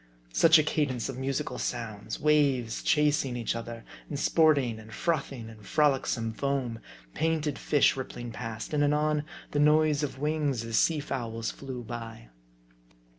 [0.33, 2.19] Such a cadence of musical sounds!
[2.19, 6.79] Waves chasing each other, and sporting and frothing in frolicsome foam:
[7.13, 12.29] painted fish rippling past; and anon the noise of wings as sea fowls flew by.